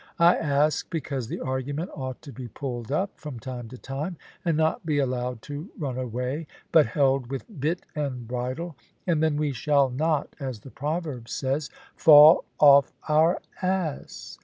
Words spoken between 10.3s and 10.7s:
as